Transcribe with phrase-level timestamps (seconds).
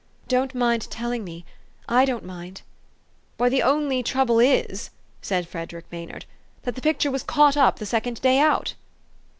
[0.27, 1.45] Don't mind telling me.
[1.75, 2.63] / don't mind.""
[3.37, 4.89] Why, the only trouble is,"
[5.21, 6.25] said Frederick Ma} T nard,
[6.63, 8.73] "that the picture was caught up the second day out."